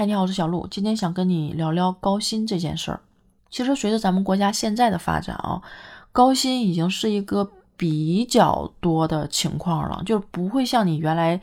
[0.00, 3.00] 哎，你好，我是小鹿，今天想跟你聊聊高薪这件事儿。
[3.50, 5.60] 其实随着咱们国家现在的发展啊，
[6.10, 11.38] 高薪已经是一个比较多的情况了，就不会像你原来。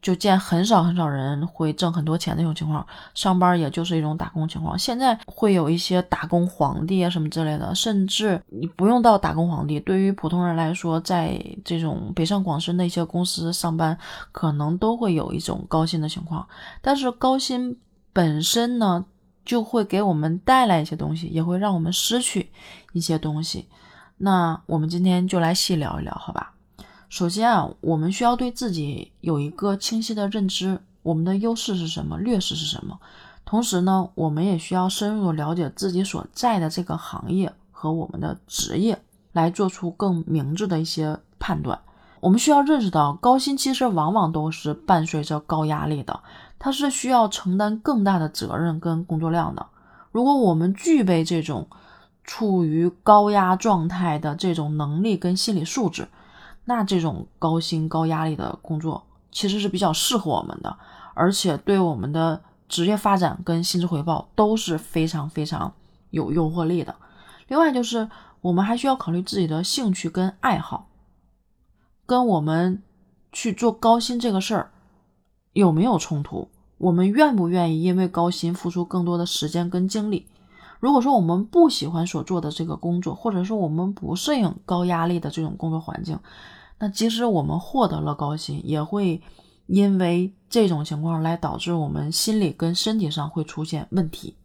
[0.00, 2.84] 就见很少很少人会挣很多钱那种情况，
[3.14, 4.76] 上班也就是一种打工情况。
[4.76, 13.96] 现在会有一些打工皇帝啊什么之类的，甚至你不用到打工皇帝，对于普通人来说，在这种北上广深的一些公司上班，
[14.32, 16.44] 可能都会有一种高薪的情况。
[16.80, 17.78] 但是高薪
[18.12, 19.04] 本身呢，
[19.44, 22.50] 就会给我们带来一些东西，也会让我们失去
[22.92, 23.68] 一些东西。
[24.18, 26.54] 那我们今天就来细聊一聊，好吧？
[27.08, 32.98] 首先啊，我们需要对自己有一个清晰的认知，我们的优势是什么，劣势是什么。
[33.44, 41.78] 同时呢，我们也需要深入了解自己所在的这个行业和我们的职业，来做出更明智的一些判断。
[42.20, 46.20] 我们需要认识到，高薪其实往往都是伴随着高压力的，
[46.64, 49.66] 它是需要承担更大的责任跟工作量的。
[50.12, 51.66] 如果我们具备这种
[52.22, 56.06] 处于高压状态的这种能力跟心理素质，
[56.64, 60.76] 那这种高薪高压力的工作其实是比较适合我们的，
[61.14, 65.74] 而且对我们的职业发展跟薪资回报都是非常非常
[66.10, 66.94] 有诱惑力的。
[67.48, 68.08] 另外就是
[68.40, 70.86] 我们还需要考虑自己的兴趣跟爱好，
[72.06, 72.80] 跟我们
[73.32, 74.70] 去做高薪这个事儿
[75.54, 76.48] 有没有冲突？
[76.82, 80.26] 我们愿不愿意因为高薪付出更多的时间跟精力？
[80.80, 86.18] 如果说我们不喜欢所做的这个工作，或者说我们不适应高压力的这种工作环境，
[86.80, 89.22] 那即使我们获得了高薪，也会
[89.66, 94.36] 因为这种情况来导致我们心理跟身体上会出现问题。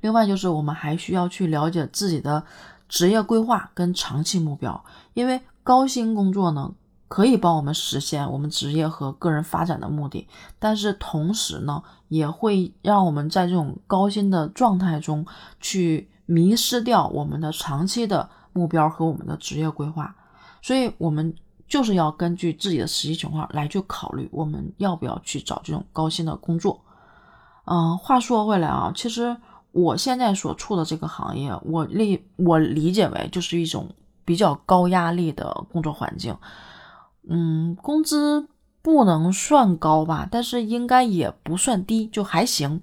[0.00, 2.44] 另外就是我们还需要去了解自己的
[2.88, 6.72] 职业规划跟长期目标，因为高薪工作呢。
[7.06, 10.26] 可以帮我们实现我们职业和个人发展的目的，
[10.58, 15.24] 但是同时呢，也会让我们在这种高薪的状态中
[15.60, 20.14] 去迷失掉我们的长期的目标和我们的职业规划。
[20.62, 21.34] 所以，我们
[21.68, 26.80] 就是要根据自己的实际情况来去考虑，我们要不要去找这种高薪的工作。
[27.66, 29.36] 嗯，话说回来啊，其实
[29.72, 33.88] 我现在所处的这个行业，我理我理解为就是一种
[34.24, 36.34] 比较高压力的工作环境。
[37.28, 38.48] 嗯，工资
[38.82, 42.82] 不能算高吧，但是应该也不算低，就还行。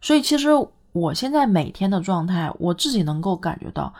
[0.00, 0.48] 所以其实
[0.92, 3.94] 我现在每天的状态，我自己能够感觉到，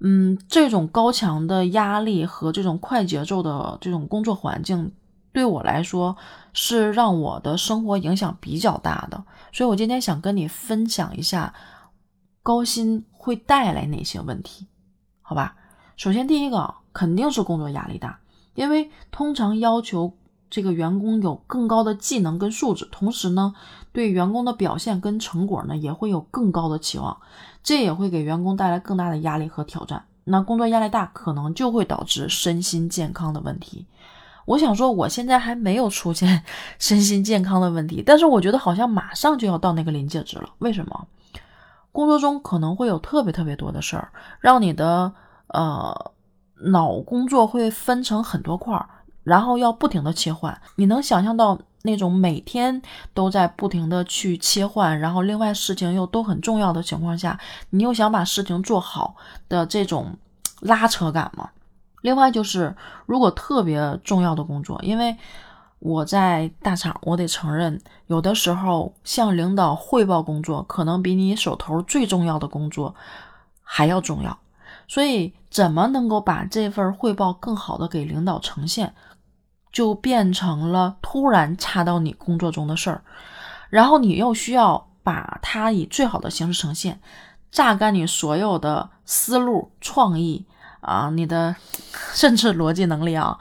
[0.00, 4.92] 嗯，这种高强的压力和这种快节奏的这种工作环境，
[5.32, 6.16] 对我来说
[6.52, 9.24] 是让我的生活影响比较大的。
[9.52, 11.54] 所以我今天想跟你分享一下，
[12.42, 14.66] 高薪会带来哪些问题，
[15.22, 15.56] 好吧？
[15.96, 18.20] 首先第一个肯定是工作压力大。
[18.58, 20.12] 因为通常要求
[20.50, 23.54] 这个员工有更高的技能跟素质，同时呢，
[23.92, 27.16] 对员工的表现跟成果呢也会有更高的期望，
[27.62, 30.04] 这也会给员工带来更大的压力和挑战。
[30.24, 33.86] 那工作压力大，可能就会导致身心健康的问题。
[34.44, 36.42] 我想说，我现在还没有出现
[36.80, 40.50] 身心健康的问题，但是我觉得好像马上就要到那个临界值了。
[40.58, 41.06] 为什么？
[41.92, 44.10] 工作中可能会有特别特别多的事儿，
[44.40, 45.12] 让你的
[45.46, 46.10] 呃。
[46.60, 48.88] 脑工作会分成很多块儿，
[49.22, 50.60] 然后要不停的切换。
[50.76, 52.82] 你能想象到那种每天
[53.14, 57.38] 都在不停的去切换，然后另外事情又都很重要的情况下，
[57.70, 59.14] 你又想把事情做好
[59.48, 60.16] 的这种
[60.60, 61.50] 拉扯感吗？
[62.02, 62.74] 另外就是，
[63.06, 65.16] 如果特别重要的工作，因为
[65.78, 72.94] 我在大厂，我得承认，有的时候向领导汇报工作，可能比你手头最重要的工作
[73.62, 74.36] 还要重要。
[74.88, 78.94] 所以，怎么能够把这份汇报更好的给领导呈现，
[79.70, 83.02] 就变成了突然插到你工作中的事儿，
[83.68, 87.00] 然后你又需要把它以最好的形式呈现，
[87.50, 90.46] 榨干你所有的思路、创意
[90.80, 91.54] 啊，你的
[92.14, 93.38] 甚至逻辑能力啊，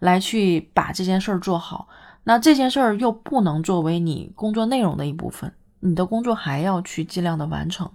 [0.00, 1.88] 来去把这件事儿做好。
[2.24, 7.90] 那这件事儿又不能作为你工作内容的一部分，你的工作还要去尽量的完成。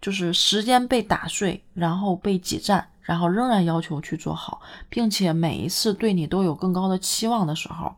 [0.00, 7.94] 就是时间被打碎，然后被挤占，然后仍然要求去做好，并且每一次对你都有更高的期望的时候，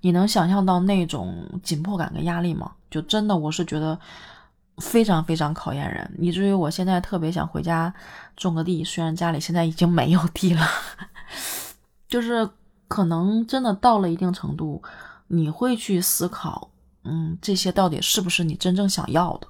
[0.00, 2.72] 你能想象到那种紧迫感跟压力吗？
[2.90, 3.98] 就真的我是觉得
[4.78, 7.92] 非常非常考验人，以至于我现在特别想回家
[8.36, 10.66] 种个地，虽然家里现在已经没有地了，
[12.08, 12.48] 就是
[12.88, 14.82] 可能真的到了一定程度，
[15.28, 16.70] 你会去思考，
[17.04, 19.46] 嗯，这些到底是不是你真正想要的？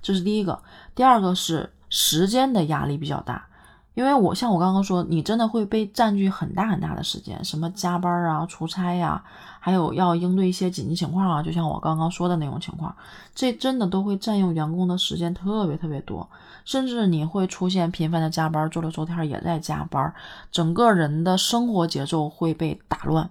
[0.00, 0.62] 这是第一个，
[0.94, 3.46] 第二个是时间的压力比较大，
[3.94, 9.22] 因为我像我刚刚说，你真的会被占据很大很大的时间，什么加班啊、出差呀，
[9.58, 12.94] 还有要应对一些紧急情况啊，就像我刚刚说的那种情况，
[13.34, 16.28] 这真的都会占用员工的时间特别特别多，
[16.64, 20.14] 甚至你会出现频繁的加班，周六周天也在加班，
[20.52, 23.28] 整个人的生活节奏会被打乱。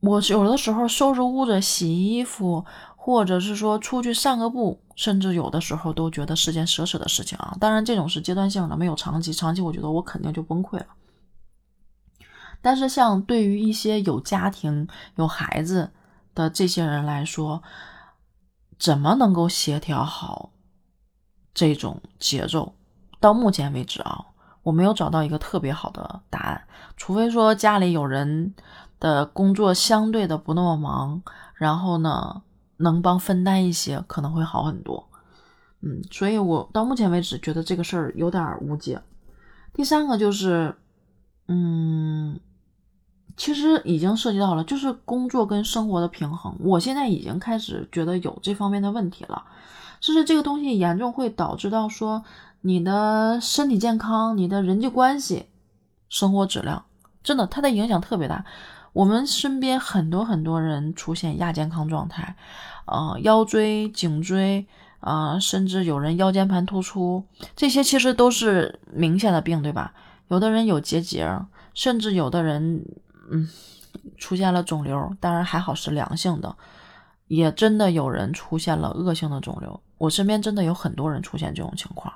[0.00, 2.64] 我有的时候收拾屋子、洗衣服。
[3.04, 7.56] 或者是说出去散个步，甚至有的时候都觉得是件奢侈的事情啊。
[7.58, 9.32] 当然，这种是阶段性的，没有长期。
[9.32, 10.86] 长期，我觉得我肯定就崩溃了。
[12.60, 15.90] 但是，像对于一些有家庭、有孩子
[16.32, 17.60] 的这些人来说，
[18.78, 20.52] 怎么能够协调好
[21.52, 22.72] 这种节奏？
[23.18, 24.26] 到目前为止啊，
[24.62, 26.68] 我没有找到一个特别好的答案。
[26.96, 28.54] 除非说家里有人
[29.00, 31.20] 的工作相对的不那么忙，
[31.56, 32.42] 然后呢？
[32.82, 35.08] 能帮分担一些，可能会好很多。
[35.80, 39.00] 嗯，所以我到目前为止觉得这个事儿有点无解。
[39.72, 40.76] 第三个就是，
[41.48, 42.38] 嗯，
[43.36, 46.54] 其实已经涉及到了，就是工作跟生活的平衡。
[46.60, 49.44] 我现在已经开始觉得有这方面的问题了，
[50.00, 52.22] 甚至这个东西严重会导致到说
[52.60, 55.46] 你的身体健康、你的人际关系、
[56.08, 56.84] 生活质量，
[57.24, 58.44] 真的它的影响特别大。
[58.92, 62.36] 我们身边很多很多人出现亚健康状态。
[62.84, 64.66] 呃，腰椎、颈椎，
[65.00, 67.24] 啊，甚至有人腰间盘突出，
[67.54, 69.94] 这些其实都是明显的病，对吧？
[70.28, 71.28] 有的人有结节，
[71.74, 72.84] 甚至有的人，
[73.30, 73.48] 嗯，
[74.18, 76.56] 出现了肿瘤，当然还好是良性的，
[77.28, 79.80] 也真的有人出现了恶性的肿瘤。
[79.98, 82.12] 我身边真的有很多人出现这种情况，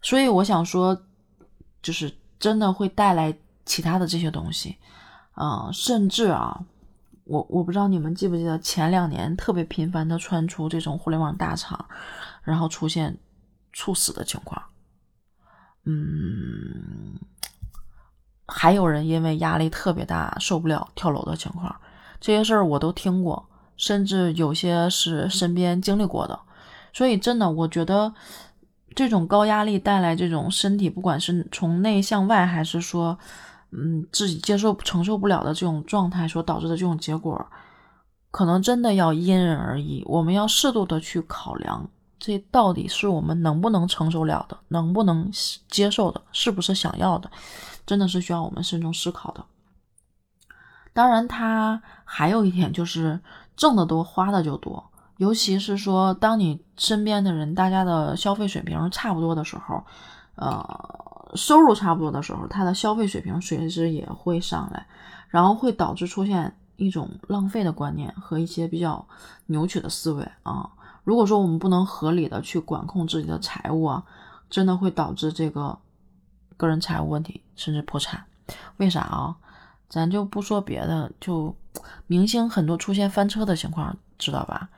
[0.00, 0.96] 所以我想说，
[1.82, 4.76] 就是真的会带来其他的这些东西，
[5.32, 6.64] 啊，甚至啊。
[7.26, 11.86] 我我不知道你们记不记得前两年特别频繁的传出这种互联网大厂，
[12.44, 13.18] 然后出现
[13.72, 14.62] 猝死的情况，
[15.82, 17.18] 嗯，
[18.46, 21.74] 还有人因为压力特别大受不了跳楼的情况，
[22.20, 26.38] 这些事儿我都听过，甚至有些是身边经历过的，
[26.92, 28.14] 所以真的我觉得
[28.94, 33.18] 这种高压力带来这种身体，不管是从内向外还是说。
[33.78, 37.46] 嗯，自己接受承受不了的这种状态所导致的这种结果，
[38.30, 40.02] 可能真的要因人而异。
[40.06, 41.86] 我们要适度的去考量，
[42.18, 45.30] 这到底是我们能不能承受了的，能不能
[45.68, 47.30] 接受的，是不是想要的，
[47.84, 49.44] 真的是需要我们慎重思考的。
[50.94, 53.20] 当然，他还有一点就是
[53.54, 54.82] 挣得多，花的就多。
[55.18, 59.84] 尤其是说，当你身边的人大家的消费水平差不多的时候，
[60.36, 61.04] 呃。
[61.34, 64.86] 收入差不多的时候，他的消费水平随之也会上来，
[65.28, 69.06] 然后会导致出现一种浪费的观念和一些比较
[69.46, 70.70] 扭曲的思维啊。
[71.04, 74.04] 如果说我们不能合理的去管控自己的财务啊，
[74.50, 75.78] 真的会导致这个
[76.56, 78.24] 个人财务问题甚至破产。
[78.76, 79.36] 为啥啊？
[79.88, 81.54] 咱就不说别的，就
[82.06, 84.68] 明星很多出现翻车的情况，知道吧？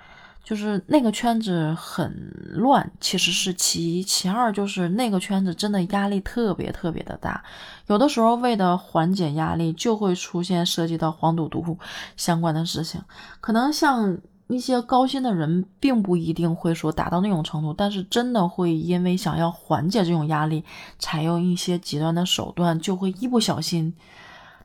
[0.48, 2.10] 就是那个圈子很
[2.54, 7.44] 乱，其实是其一，其二就是那个圈子真的压力特别特别的大，
[7.88, 11.76] 有的时候为了缓解压力，就会出现涉及到黄赌毒
[12.16, 12.98] 相关的事情。
[13.42, 14.16] 可能像
[14.46, 20.64] 一些高薪的人，并不一定会说达到那种程度，但是真的会因为想要缓解这种压力，
[20.98, 23.92] 采用一些极端的手段，就会一不小心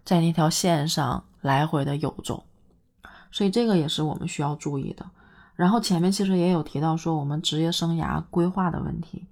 [0.05, 2.41] 在那条线上来回的游走。
[3.33, 5.05] 所以这个也是我们需要注意的。
[5.55, 9.25] 然后前面其实也有提到说我们职业生涯规划的问题，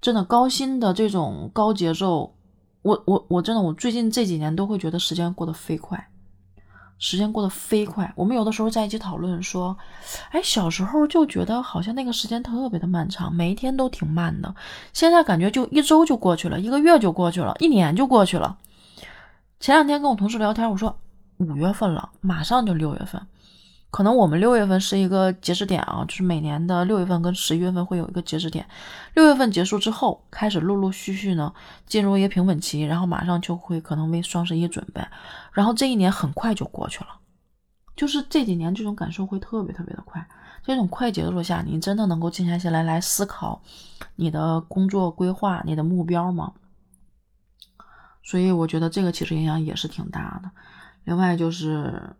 [0.00, 2.34] 真的高薪的这种高节奏，
[2.82, 6.08] 我我我真的我最近这几年都会觉得时间过得飞快，
[6.98, 8.12] 时间过得飞快。
[8.14, 9.76] 我们有的时候在一起讨论说，
[10.30, 14.54] 哎，小时候就觉得好像那个时间特别的漫长，每一天都挺慢的，
[14.92, 18.58] 现在感觉就一周就过去了，一个月就过去了，一年就过去了。
[19.60, 20.96] 前两天跟我同事聊天，我说
[21.38, 23.24] 五月份了，马上就六月份。
[23.92, 28.66] 可能我们六月份是一个截止点啊，就是每年的六月份跟十一月份会有一个截止点。
[29.12, 31.52] 六月份结束之后，开始陆陆续续呢
[31.86, 35.06] 进入一个平稳期，然后马上就会可能为双十一准备，
[35.52, 37.08] 然后这一年很快就过去了。
[37.94, 40.26] 就是这几年这种感受会特别特别的快，
[40.64, 43.60] 这种快节奏下，你真的能够静下心来来思考
[44.16, 46.54] 你的工作规划、你的目标吗？
[48.22, 50.50] 所以我觉得这个其实影响也是挺大的。
[51.04, 52.16] 另外就是。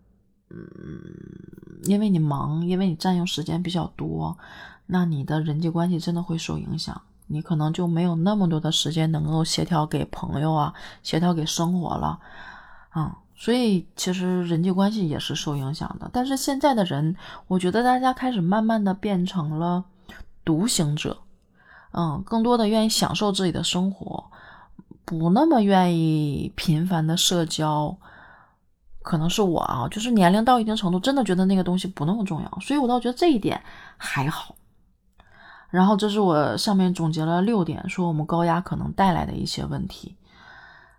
[0.54, 4.36] 嗯，因为你忙，因为你占用时间比较多，
[4.84, 7.00] 那你的人际关系真的会受影响。
[7.28, 12.18] 你可能就没有那么多的时间能够协调给朋友啊，协调给生活了，
[12.90, 16.10] 啊，所以其实人际关系也是受影响的。
[16.12, 17.16] 但是现在的人，
[17.46, 19.82] 我觉得大家开始慢慢的变成了
[20.44, 21.16] 独行者，
[21.92, 24.30] 嗯，更多的愿意享受自己的生活，
[25.06, 27.96] 不那么愿意频繁的社交。
[29.02, 33.60] 可能是我啊，就是年龄到一定程度，真的觉得那个东西不那么重要，所以我倒觉得这一点
[33.96, 34.54] 还好。
[35.70, 40.16] 然后这是我上面总结了六点，说我们高压可能带来的一些问题。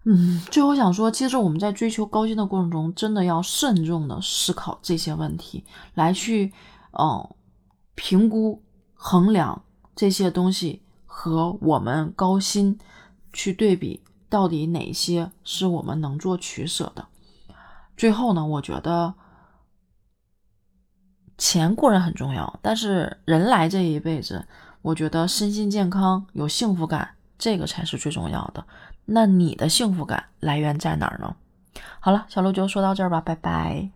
[0.06, 6.52] 嗯，最后想说，其实我们在追求高薪的过程中，真的要慎重的思考这些问题，来去
[6.92, 7.36] 嗯
[7.96, 8.62] 评估
[8.94, 9.64] 衡量
[9.96, 12.78] 这些东西和我们高薪
[13.32, 17.06] 去对比，到底哪些是我们能做取舍的。
[17.96, 19.14] 最后呢，我觉得
[21.38, 24.46] 钱固然很重要，但是人来这一辈子，
[24.82, 28.66] 我觉得身心健康、有幸福感，这个才是最重要的。
[29.06, 31.36] 那你的幸福感来源在哪儿呢？
[32.00, 33.90] 好了，小鹿就说到这儿吧，拜拜。